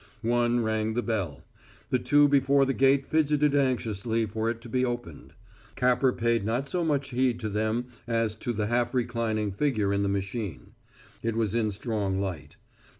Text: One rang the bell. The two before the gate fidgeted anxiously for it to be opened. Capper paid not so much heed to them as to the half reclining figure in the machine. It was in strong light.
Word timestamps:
One 0.23 0.63
rang 0.63 0.95
the 0.95 1.03
bell. 1.03 1.43
The 1.91 1.99
two 1.99 2.27
before 2.27 2.65
the 2.65 2.73
gate 2.73 3.05
fidgeted 3.05 3.53
anxiously 3.53 4.25
for 4.25 4.49
it 4.49 4.59
to 4.61 4.67
be 4.67 4.83
opened. 4.83 5.35
Capper 5.75 6.11
paid 6.11 6.43
not 6.43 6.67
so 6.67 6.83
much 6.83 7.09
heed 7.11 7.39
to 7.41 7.49
them 7.49 7.85
as 8.07 8.35
to 8.37 8.51
the 8.51 8.65
half 8.65 8.95
reclining 8.95 9.51
figure 9.51 9.93
in 9.93 10.01
the 10.01 10.09
machine. 10.09 10.71
It 11.21 11.35
was 11.35 11.53
in 11.53 11.69
strong 11.69 12.19
light. 12.19 12.55